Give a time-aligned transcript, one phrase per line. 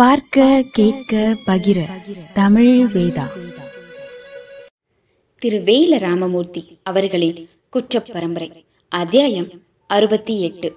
[0.00, 1.78] பார்க்க கேட்க பகிர.
[2.34, 3.22] தமிழ் வேதா.
[5.38, 9.46] திரு வேல ராமமூர்த்தி அவர்களின் குற்ற பரம்பரை அத்தியாயம்
[9.86, 10.72] அறுபத்தி எட்டு.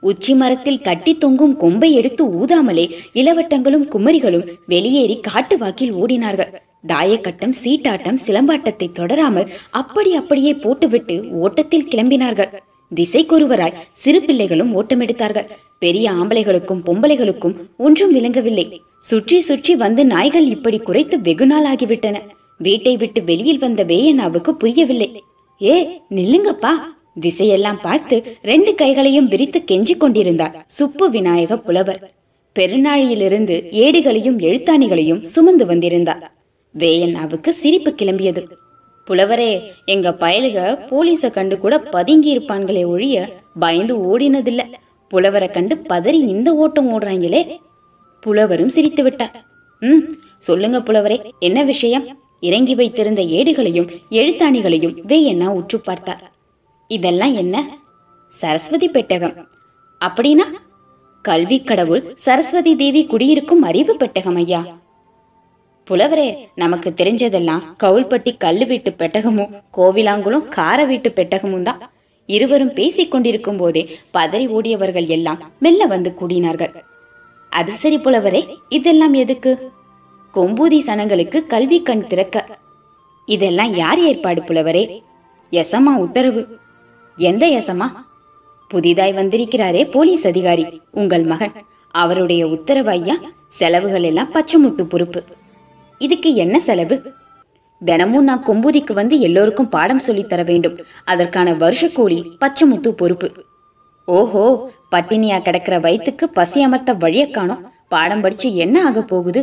[0.00, 6.54] உச்சி மரத்தில் கட்டி தொங்கும் கொம்பை எடுத்து ஊதாமலே இளவட்டங்களும் குமரிகளும் வெளியேறி காட்டு வாக்கில் ஓடினார்கள்.
[6.88, 12.58] தாயக்கட்டம் சீட்டாட்டம் சிலம்பாட்டத்தை தொடராமல் அப்படி அப்படியே போட்டுவிட்டு ஓட்டத்தில் கிளம்பினார்கள்.
[12.94, 15.48] திசைக்கொருவராய் சிறு பிள்ளைகளும் ஓட்டமெடுத்தார்கள்.
[15.78, 18.80] பெரிய ஆம்பளைகளுக்கும் பொம்பளைகளுக்கும் ஒன்றும் விளங்கவில்லை.
[18.98, 22.16] சுற்றி சுற்றி வந்து நாய்கள் இப்படி குறைத்து வெகுநாள் ஆகிவிட்டன.
[22.58, 25.22] வீட்டை விட்டு வெளியில் வந்த வேயனாவுக்கு புரியவில்லை.
[25.62, 26.72] ஏ நில்லுங்கப்பா.
[27.20, 32.14] திசையெல்லாம் பார்த்து ரெண்டு கைகளையும் விரித்து கெஞ்சிக் கொண்டிருந்தார் சுப்பு விநாயக புலவர்.
[32.58, 36.34] பெருநாழியிலிருந்து ஏடுகளையும் எழுத்தாணிகளையும் சுமந்து வந்திருந்தார்.
[36.78, 38.42] வேயண்ணாவுக்கு சிரிப்பு கிளம்பியது.
[39.10, 44.72] புலவரே எங்க பயலுக போலீஸ கண்டு கூட பதுங்கி இருப்பான்களே ஒழிய பயந்து ஓடினதில்ல.
[45.08, 47.56] புலவரை கண்டு பதறி இந்த ஓட்டம் ஓடுறாங்களே.
[48.20, 49.44] புலவரும் சிரித்து விட்டார்.
[49.80, 49.98] ம்
[50.38, 52.18] சொல்லுங்க புலவரே என்ன விஷயம்?
[52.40, 56.32] இறங்கி வைத்திருந்த ஏடுகளையும் எழுத்தாணிகளையும் வேயண்ணா உற்று பார்த்தார்.
[56.88, 57.78] இதெல்லாம் என்ன?
[58.28, 59.48] சரஸ்வதி பெட்டகம்.
[60.04, 60.44] அப்படின்னா?
[61.22, 64.79] கல்வி கடவுள் சரஸ்வதி தேவி குடியிருக்கும் அறிவு பெட்டகம் ஐயா.
[65.90, 71.80] புலவரே நமக்கு தெரிஞ்சதெல்லாம் கவுல்பட்டி கல்லு வீட்டு பெட்டகமும் கோவிலாங்குளம் கார வீட்டு பெட்டகமும் தான்.
[72.26, 73.82] இருவரும் பேசிக் கொண்டிருக்கும் போதே
[74.14, 76.74] பதறி ஓடியவர்கள் எல்லாம் மெல்ல வந்து கூடினார்கள்.
[77.52, 79.52] அது சரி புலவரே இதெல்லாம் எதுக்கு?
[80.34, 82.44] கொம்பூதி சனங்களுக்கு கல்வி கண் திறக்க.
[83.26, 84.84] இதெல்லாம் யார் ஏற்பாடு புலவரே?
[85.52, 86.44] எசமா உத்தரவு.
[87.18, 87.88] எந்த எசமா
[88.68, 91.52] புதிதாய் வந்திருக்கிறாரே போலீஸ் அதிகாரி உங்கள் மகன்.
[91.94, 93.18] அவருடைய உத்தரவு ஐயா
[93.48, 95.22] செலவுகள் எல்லாம் பச்சைமுத்து பொறுப்பு.
[96.00, 96.96] இதுக்கு என்ன செலவு?
[97.82, 100.76] தினமும் நான் கொம்பூதிக்கு வந்து எல்லோருக்கும் பாடம் சொல்லித் தர வேண்டும்.
[101.04, 103.28] அதற்கான வருஷ கூலி பச்சைமுத்து பொறுப்பு.
[104.08, 104.44] ஓஹோ
[104.90, 107.64] பட்டினியா கிடக்கிற வயிற்றுக்கு பசி அமர்த்த வழிய காணும்.
[107.88, 109.42] பாடம் படிச்சு என்ன ஆக போகுது?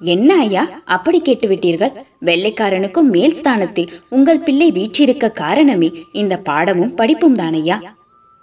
[0.00, 7.38] என்ன ஐயா அப்படி கேட்டு விட்டீர்கள் வெள்ளைக்காரனுக்கும் மேல் ஸ்தானத்தில் உங்கள் பிள்ளை வீற்றிருக்க காரணமே இந்த பாடமும் படிப்பும்
[7.38, 7.78] தானையா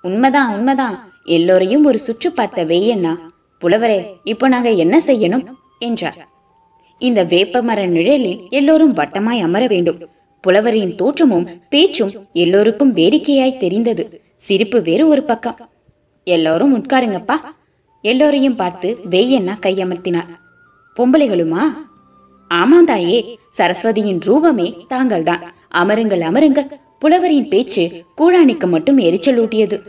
[0.04, 0.98] உண்மைதான் உண்மைதான்.
[1.24, 3.14] எல்லோரையும் ஒரு சுற்று பார்த்த வெய்யண்ணா
[3.62, 5.46] புலவரே இப்போ நாங்க என்ன செய்யணும்?
[5.80, 6.20] என்றார்.
[7.00, 10.10] இந்த வேப்பமர நிழலில் எல்லோரும் வட்டமாய் அமர வேண்டும்.
[10.42, 14.22] புலவரின் தோற்றமும் பேச்சும் எல்லோருக்கும் வேடிக்கையாய் தெரிந்தது.
[14.36, 15.58] சிரிப்பு வேறு ஒரு பக்கம்.
[16.24, 17.36] எல்லோரும் உட்காருங்கப்பா.
[18.02, 20.28] எல்லோரையும் பார்த்து வெய்யண்ணா கையமர்த்தினார்.
[20.98, 21.62] பொம்பளைகளுமா?
[22.54, 25.54] ஆமாந்தாயே சரஸ்வதியின் ரூபமே தாங்கள்தான்.
[25.76, 26.68] அமருங்கள் அமருங்கள்.
[27.00, 29.88] புலவரின் பேச்சு கூழாணிக்கு மட்டும் எரிச்சலூட்டியது.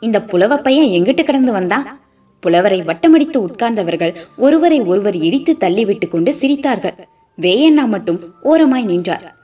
[0.00, 2.01] இந்த புலவ பையன் எங்கிட்டு கடந்து வந்தான்?
[2.42, 6.98] புலவரை வட்டமடித்து உட்கார்ந்தவர்கள் ஒருவரை ஒருவர் இடித்து தள்ளிவிட்டு கொண்டு சிரித்தார்கள்.
[7.40, 9.36] வேயண்ணா மட்டும் ஓரமாய் நின்றார்.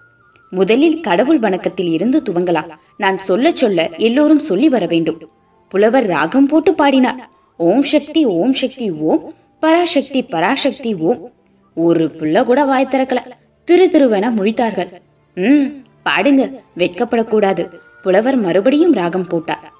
[0.51, 2.71] முதலில் கடவுள் வணக்கத்தில் இருந்து துவங்கலாம்.
[2.97, 5.31] நான் சொல்ல சொல்ல எல்லோரும் சொல்லி வர வேண்டும்.
[5.69, 7.31] புலவர் ராகம் போட்டு பாடினார்.
[7.57, 9.35] ஓம் சக்தி ஓம் சக்தி ஓம்.
[9.61, 11.33] பராசக்தி பராசக்தி ஓம்.
[11.75, 13.17] ஒரு புள்ள கூட வாய் திறக்கல.
[13.65, 14.89] திரு திருவென முழித்தார்கள்.
[15.35, 16.55] ம் பாடுங்க.
[16.77, 17.69] வெட்கப்படக்கூடாது.
[18.03, 19.73] புலவர் மறுபடியும் ராகம் போட்டார்.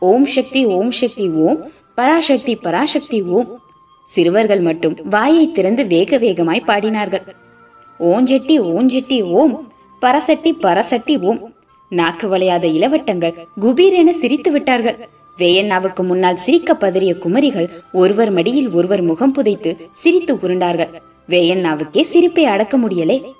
[0.00, 1.70] ஓம் சக்தி ஓம் சக்தி ஓம்.
[1.94, 3.60] பராசக்தி பராசக்தி ஓம்
[4.04, 7.22] சிறுவர்கள் மட்டும் வாயை திறந்து வேக வேகமாய் பாடினார்கள்.
[8.00, 9.72] ஓஞ்செட்டி ஓஞ்செட்டி ஓம்.
[10.00, 11.54] பரசட்டி பரசட்டி ஓம்.
[11.88, 15.08] நாக்கு வளையாத இளவட்டங்கள் குபீர் என சிரித்து விட்டார்கள்.
[15.38, 20.92] வேயண்ணாவுக்கு முன்னால் சிரிக்க பதறிய குமரிகள் ஒருவர் மடியில் ஒருவர் முகம் புதைத்து சிரித்து உருண்டார்கள்.
[21.28, 23.32] வேயண்ணாவுக்கே சிரிப்பை அடக்க முடியலே.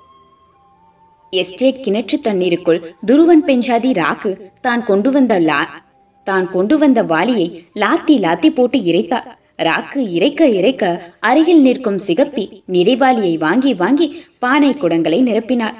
[1.29, 5.83] எஸ்டேட் கிணற்று தண்ணீருக்குள் துருவன் பெஞ்சாதி ராக்கு தான் கொண்டு வந்த லா
[6.29, 7.47] தான் கொண்டு வந்த வாளியை
[7.81, 9.27] லாத்தி லாத்தி போட்டு இறைத்தாள்
[9.59, 10.83] ராக்கு இறைக்க இறைக்க
[11.19, 14.07] அருகில் நிற்கும் சிகப்பி நிறைவாளியை வாங்கி வாங்கி
[14.39, 15.77] பானை குடங்களை நிரப்பினாள்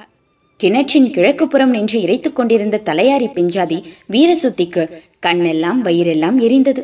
[0.59, 3.77] கிணற்றின் கிழக்கு புறம் நின்று இறைத்துக் கொண்டிருந்த தலையாரி பிஞ்சாதி
[4.13, 4.83] வீரசுத்திக்கு
[5.25, 6.83] கண்ணெல்லாம் வயிறெல்லாம் எரிந்தது.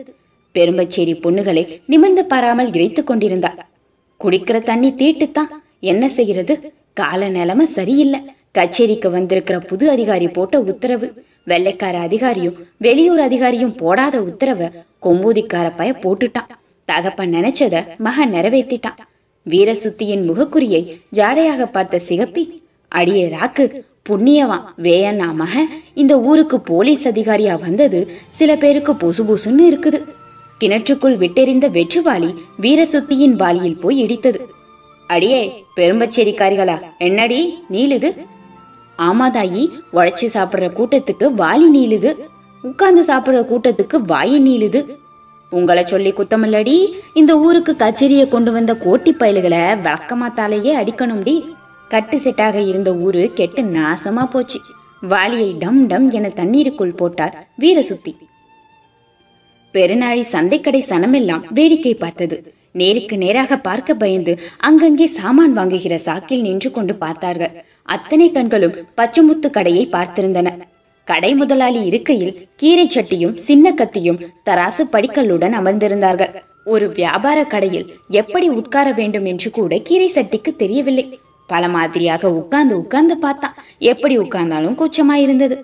[0.56, 3.60] பெரும்பச்சேரி பொண்ணுகளை நிமிர்ந்து பாராமல் இறைத்துக் கொண்டிருந்தாள்
[4.20, 5.52] குடிக்கிற தண்ணி தீட்டுத்தான்.
[5.92, 6.56] என்ன செய்யறது
[6.94, 8.20] கால நிலைமை சரியில்லை.
[8.58, 11.08] கச்சேரிக்கு வந்திருக்கிற புது அதிகாரி போட்ட உத்தரவு.
[11.48, 14.68] வெள்ளைக்கார அதிகாரியும் வெளியூர் அதிகாரியும் போடாத உத்தரவை
[15.06, 16.52] கொம்பூதிக்கார பய போட்டுட்டான்.
[16.86, 19.00] தகப்பன் நினைச்சத மகன் நிறைவேற்றிட்டான்
[19.46, 20.82] வீரசுத்தியின் முகக்குறியை
[21.18, 22.44] ஜாடையாக பார்த்த சிகப்பி
[22.92, 23.66] அடியே ராக்கு
[24.10, 28.00] புண்ணியவான் வேயண்ணா மகன் இந்த ஊருக்கு போலீஸ் அதிகாரியா வந்தது
[28.40, 30.00] சில பேருக்கு பொசு புசுன்னு இருக்குது.
[30.62, 32.32] கிணற்றுக்குள் விட்டெறிந்த வெற்றுவாளி
[32.62, 34.42] வீரசுத்தியின் வாளியில் போய் இடித்தது.
[35.10, 35.42] அடியே
[35.78, 36.78] பெரும்பச்சேரிக்காரிகளா
[37.08, 37.40] என்னடி
[38.98, 42.16] ஆமா ஆமாதாயி உழைச்சி சாப்பிடுற கூட்டத்துக்கு வாலி நீளுது.
[42.62, 44.98] உட்கார்ந்து சாப்பிடுற கூட்டத்துக்கு வாயி நீளுது.
[45.50, 51.54] உங்களை சொல்லி குத்தமில்லடி இந்த ஊருக்கு கச்சேரியை கொண்டு வந்த கோட்டி பயல்களை வழக்கமாத்தாலேயே அடிக்கணும்டி.
[51.90, 54.60] கட்டு செட்டாக இருந்த ஊரு கெட்டு நாசமா போச்சு.
[55.02, 58.16] வாளியை டம் டம் என தண்ணீருக்குள் போட்டார் வீரசுத்தி.
[59.74, 62.54] பெருநாழி சந்தைக்கடை சனமெல்லாம் வேடிக்கை பார்த்தது.
[62.72, 67.56] நேருக்கு நேராக பார்க்க பயந்து அங்கங்கே சாமான் வாங்குகிற சாக்கில் நின்று கொண்டு பார்த்தார்கள்.
[67.84, 70.52] அத்தனை கண்களும் பச்சைமுத்து கடையை பார்த்திருந்தன.
[71.08, 76.32] கடை முதலாளி இருக்கையில் கீரை சட்டியும் சின்ன கத்தியும் தராசு படிக்கல்லுடன் அமர்ந்திருந்தார்கள்.
[76.64, 81.06] ஒரு வியாபார கடையில் எப்படி உட்கார வேண்டும் என்று கூட கீரை சட்டிக்கு தெரியவில்லை.
[81.48, 83.58] பல மாதிரியாக உட்கார்ந்து உட்கார்ந்து பார்த்தான்.
[83.92, 85.58] எப்படி உட்கார்ந்தாலும் கூச்சமாயிருந்தது.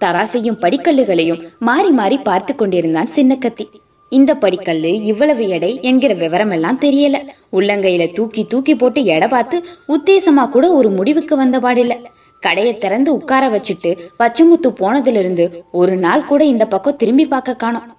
[0.00, 3.66] தராசையும் படிக்கல்லுகளையும் மாறி மாறி பார்த்து கொண்டிருந்தான் சின்ன கத்தி
[4.08, 7.16] இந்த படிக்கல்லு இவ்வளவு எடை என்கிற விவரம் எல்லாம் தெரியல.
[7.52, 11.96] உள்ளங்கையில தூக்கி தூக்கி போட்டு எடை பார்த்து உத்தேசமா கூட ஒரு முடிவுக்கு வந்த பாடில்ல.
[12.40, 17.90] கடையை திறந்து உட்கார வச்சுட்டு பச்சைமுத்து போனதிலிருந்து ஒரு நாள் கூட இந்த பக்கம் திரும்பி பார்க்க காணோம்.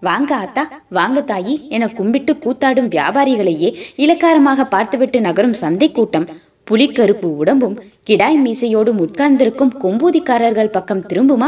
[0.00, 6.28] வாங்க ஆத்தா வாங்க தாயி என கும்பிட்டு கூத்தாடும் வியாபாரிகளையே இலக்காரமாக பார்த்துவிட்டு நகரும் சந்தை கூட்டம்.
[6.70, 11.46] புலிக்கருப்பு உடம்பும் கிடாய் மீசையோடும் உட்கார்ந்திருக்கும் கொம்பூதிக்காரர்கள் பக்கம் திரும்புமா?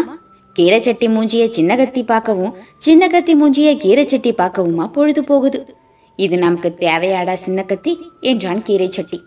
[0.59, 2.53] கீரைச்சட்டி மூஞ்சிய சின்னகத்தி பார்க்கவும்
[2.87, 5.77] சின்னகத்தி மூஞ்சிய கீரைச்சட்டி பார்க்கவுமா பொழுது போகுது.
[6.19, 9.19] இது நமக்கு தேவையாடா சின்னக்கத்தி என்றான் கீரைச்சட்டி.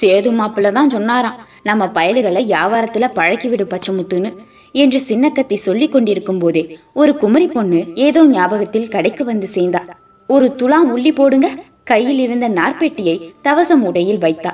[0.00, 4.30] சேது மாப்பிள்ள தான் சொன்னாராம் நம்ம பயலுகளை வியாபாரத்துல பழக்கிவிடு பச்சமுத்துன்னு
[4.72, 9.82] என்று சின்னக்கத்தி சொல்லி கொண்டிருக்கும் போதே ஒரு குமரி பொண்ணு ஏதோ ஞாபகத்தில் கடைக்கு வந்து சேர்ந்தா.
[10.26, 11.48] ஒரு துளா உள்ளி போடுங்க
[11.84, 14.52] கையில் இருந்த நார்பெட்டியை தவசம் உடையில் வைத்தா.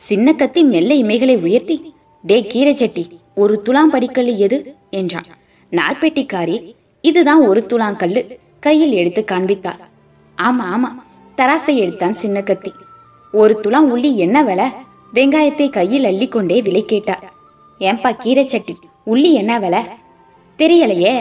[0.00, 4.74] சின்னக்கத்தி மெல்ல இமைகளை உயர்த்தி டே கீரைச்சட்டி ஒரு துளாம் படிக்கல் எது?
[4.90, 5.28] என்றான்.
[5.78, 6.56] நார்பெட்டிக்காரி
[7.04, 8.22] இதுதான் ஒரு துளாங்கல்லு
[8.60, 9.82] கையில் எடுத்து காண்பித்தாள்.
[10.38, 10.90] ஆமா ஆமா
[11.38, 12.70] தராசை எடுத்தான் சின்னக்கத்தி.
[13.34, 14.66] ஒரு துளாம் உள்ளி என்ன விலை?
[15.14, 17.24] வெங்காயத்தை கையில் அள்ளிக்கொண்டே விலை கேட்டார்
[17.80, 18.74] ஏன்பா கீரைச்சட்டி
[19.06, 19.82] உள்ளி என்ன விலை?
[20.58, 21.16] தெரியலையே.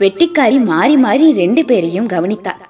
[0.00, 2.62] வெட்டிக்காரி மாறி மாறி ரெண்டு பேரையும் கவனித்தார்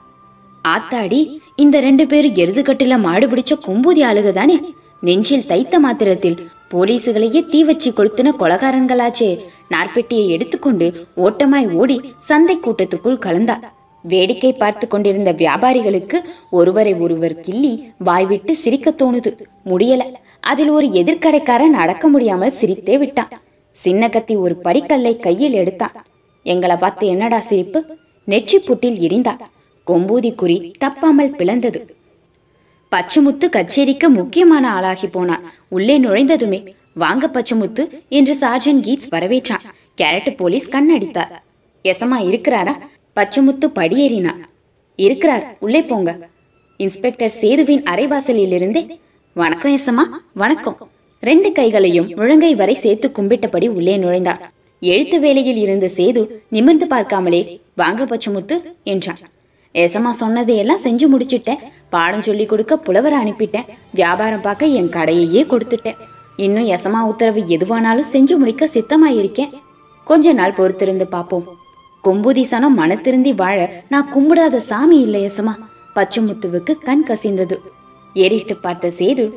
[0.65, 1.21] ஆத்தாடி
[1.57, 4.57] இந்த ரெண்டு பேரும் எருதுகட்டில மாடு பிடிச்ச கொம்பூதி ஆளுக தானே
[5.03, 6.37] நெஞ்சில் தைத்த மாத்திரத்தில்
[6.73, 9.31] போலீசுகளையே தீ வச்சு கொளுத்தின கொலகாரங்களாச்சே
[9.75, 13.65] நார்பெட்டியை எடுத்துக்கொண்டு ஓட்டமாய் ஓடி சந்தை கூட்டத்துக்குள் கலந்தாள்
[14.05, 16.19] வேடிக்கை பார்த்து கொண்டிருந்த வியாபாரிகளுக்கு
[16.51, 19.31] ஒருவரை ஒருவர் கிள்ளி வாய்விட்டு சிரிக்க தோணுது.
[19.65, 20.03] முடியல.
[20.41, 23.31] அதில் ஒரு எதிர்கடைக்காரன் அடக்க முடியாமல் சிரித்தே விட்டான்.
[23.71, 25.95] சின்ன கத்தி ஒரு படிக்கல்லை கையில் எடுத்தான்.
[26.43, 27.81] எங்களை பார்த்து என்னடா சிரிப்பு?
[28.25, 29.41] நெற்றி புட்டில் எரிந்தான்.
[29.87, 31.81] கொம்பூதி குறி தப்பாமல் பிளந்தது.
[32.93, 35.45] பச்சுமுத்து கச்சேரிக்கு முக்கியமான ஆளாகி போனான்.
[35.69, 36.61] உள்ளே நுழைந்ததுமே
[36.95, 39.65] வாங்க பச்சமுத்து என்று சார்ஜன் கீட்ஸ் வரவேற்றான்.
[40.01, 41.31] கேரட் போலீஸ் கண்ணடித்தார்.
[41.85, 42.79] எசமா இருக்கிறாரா?
[43.17, 44.41] பச்சமுத்து படியேறினான்.
[44.97, 45.57] இருக்கிறார்.
[45.61, 46.19] உள்ளே போங்க.
[46.77, 48.99] இன்ஸ்பெக்டர் சேதுவின் அரைவாசலிலிருந்தே
[49.33, 50.03] வணக்கம் எசமா
[50.33, 50.91] வணக்கம்.
[51.21, 54.41] ரெண்டு கைகளையும் முழங்கை வரை சேர்த்து கும்பிட்டபடி உள்ளே நுழைந்தார்.
[54.81, 59.19] எழுத்து வேலையில் இருந்த சேது நிமிர்ந்து பார்க்காமலே வாங்க பச்சமுத்து என்றான்.
[59.75, 61.59] எசமா சொன்னதையெல்லாம் செஞ்சு முடிச்சிட்டேன்.
[61.91, 63.69] பாடம் சொல்லி கொடுக்க புலவரை அனுப்பிட்டேன்.
[63.95, 65.97] வியாபாரம் பார்க்க என் கடையையே கொடுத்துட்டேன்.
[66.37, 69.53] இன்னும் எசமா உத்தரவு எதுவானாலும் செஞ்சு முடிக்க சித்தமாயிருக்கேன்.
[70.05, 71.61] கொஞ்ச நாள் பொறுத்திருந்து பார்ப்போம்
[72.05, 75.55] கொம்புதீசனம் சனம் மனத்திருந்தி வாழ நான் கும்பிடாத சாமி இல்லை எசமா.
[75.95, 77.59] பச்சைமுத்துவுக்கு கண் கசிந்தது.
[78.15, 79.33] ஏறிட்டு பார்த்த சேது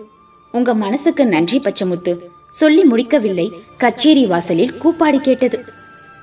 [0.51, 2.17] உங்க மனசுக்கு நன்றி பச்சைமுத்து.
[2.49, 3.51] சொல்லி முடிக்கவில்லை.
[3.77, 5.63] கச்சேரி வாசலில் கூப்பாடி கேட்டது.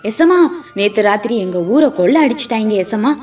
[0.02, 0.38] எசமா
[0.74, 3.16] நேத்து ராத்திரி எங்க ஊரை கொள்ள அடிச்சிட்டாங்க எசமா.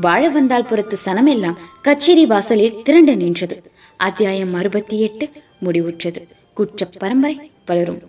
[0.00, 3.62] வாழ வந்தால் புறத்து சனமெல்லாம் கச்சேரி வாசலில் திரண்டு நின்றது.
[3.96, 5.30] அத்தியாயம் அறுபத்தி எட்டு
[5.64, 6.38] முடிவுற்றது.
[6.60, 7.36] குற்ற பரம்பரை
[7.68, 8.00] வளரும்